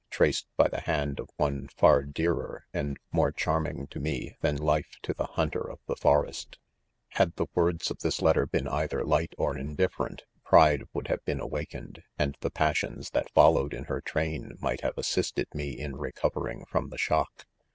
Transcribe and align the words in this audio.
traced 0.09 0.47
by 0.57 0.67
the 0.67 0.77
JKahd 0.81 1.19
of 1.19 1.29
one 1.37 1.67
far 1.77 2.01
dearer 2.01 2.65
and 2.73 2.97
more 3.11 3.31
charming 3.31 3.85
to 3.85 3.99
ipe 3.99 4.31
f 4.31 4.39
than 4.39 4.55
life 4.55 4.95
to 5.03 5.13
the 5.13 5.27
hunter 5.27 5.59
of 5.61 5.77
the 5.85 5.95
forest. 5.95 6.57
IIS 6.57 6.57
2D0MEN* 6.57 6.57
■ 6.57 6.57
i 6.57 7.17
Had 7.19 7.35
the 7.35 7.45
words 7.53 7.91
of 7.91 7.99
this 7.99 8.19
letter• 8.19 8.47
"been 8.51 8.67
either 8.67 9.05
light 9.05 9.35
or 9.37 9.55
indifferent 9.55 10.21
j 10.21 10.25
pride 10.43 10.83
would. 10.93 11.07
have 11.09 11.23
been 11.23 11.39
awakened, 11.39 12.01
and 12.17 12.35
the 12.39 12.49
passions 12.49 13.11
that 13.11 13.29
follow 13.35 13.67
in 13.67 13.83
her 13.83 14.01
train 14.01 14.53
might 14.59 14.81
have, 14.81 14.97
assisted 14.97 15.45
me 15.53 15.69
in, 15.77 15.95
recovering 15.95 16.65
from 16.65 16.89
the 16.89 16.97
shock. 16.97 17.45